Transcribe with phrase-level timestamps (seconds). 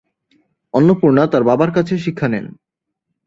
[0.73, 2.45] অন্নপূর্ণা তার বাবার কাছে শিক্ষা নেন।